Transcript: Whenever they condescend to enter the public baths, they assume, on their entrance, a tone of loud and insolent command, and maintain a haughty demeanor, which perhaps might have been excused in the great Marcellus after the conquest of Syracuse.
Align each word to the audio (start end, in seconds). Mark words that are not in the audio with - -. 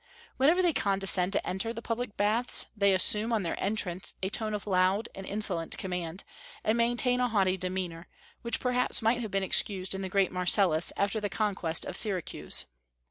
Whenever 0.37 0.63
they 0.63 0.73
condescend 0.73 1.31
to 1.31 1.47
enter 1.47 1.71
the 1.71 1.79
public 1.83 2.17
baths, 2.17 2.65
they 2.75 2.91
assume, 2.91 3.31
on 3.31 3.43
their 3.43 3.55
entrance, 3.63 4.15
a 4.23 4.31
tone 4.31 4.55
of 4.55 4.65
loud 4.65 5.07
and 5.13 5.27
insolent 5.27 5.77
command, 5.77 6.23
and 6.63 6.75
maintain 6.75 7.19
a 7.19 7.27
haughty 7.27 7.55
demeanor, 7.55 8.07
which 8.41 8.59
perhaps 8.59 9.03
might 9.03 9.21
have 9.21 9.29
been 9.29 9.43
excused 9.43 9.93
in 9.93 10.01
the 10.01 10.09
great 10.09 10.31
Marcellus 10.31 10.91
after 10.97 11.21
the 11.21 11.29
conquest 11.29 11.85
of 11.85 11.95
Syracuse. 11.95 12.65